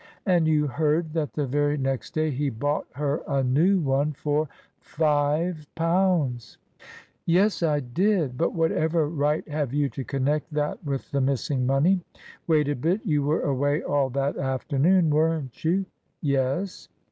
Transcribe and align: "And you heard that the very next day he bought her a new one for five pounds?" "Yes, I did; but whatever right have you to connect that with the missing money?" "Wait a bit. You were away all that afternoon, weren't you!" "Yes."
"And 0.25 0.47
you 0.47 0.65
heard 0.65 1.13
that 1.13 1.33
the 1.33 1.45
very 1.45 1.77
next 1.77 2.15
day 2.15 2.31
he 2.31 2.49
bought 2.49 2.87
her 2.93 3.21
a 3.27 3.43
new 3.43 3.79
one 3.79 4.13
for 4.13 4.49
five 4.79 5.67
pounds?" 5.75 6.57
"Yes, 7.27 7.61
I 7.61 7.81
did; 7.81 8.35
but 8.35 8.51
whatever 8.55 9.07
right 9.07 9.47
have 9.47 9.73
you 9.75 9.89
to 9.89 10.03
connect 10.03 10.51
that 10.55 10.83
with 10.83 11.11
the 11.11 11.21
missing 11.21 11.67
money?" 11.67 12.01
"Wait 12.47 12.67
a 12.67 12.75
bit. 12.75 13.05
You 13.05 13.21
were 13.21 13.41
away 13.41 13.83
all 13.83 14.09
that 14.09 14.37
afternoon, 14.37 15.11
weren't 15.11 15.63
you!" 15.63 15.85
"Yes." 16.19 16.89